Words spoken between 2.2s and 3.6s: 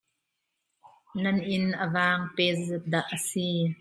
pe zeizat dah a si?